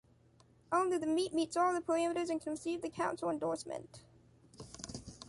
[0.71, 4.01] Only the meat meets all the parameters and can receive the Council endorsement.